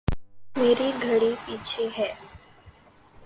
میری 0.55 0.89
گھڑی 1.03 1.31
پیچھے 1.45 1.87
ہے 1.97 2.09